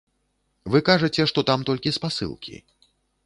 [0.75, 2.55] Вы кажаце, што там толькі спасылкі.